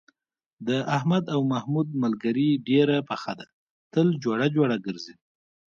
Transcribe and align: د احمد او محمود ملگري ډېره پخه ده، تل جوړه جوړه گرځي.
د 0.67 0.69
احمد 0.97 1.23
او 1.33 1.39
محمود 1.51 1.87
ملگري 2.01 2.49
ډېره 2.69 2.97
پخه 3.09 3.33
ده، 3.39 3.47
تل 3.93 4.07
جوړه 4.23 4.45
جوړه 4.55 4.75
گرځي. 4.85 5.15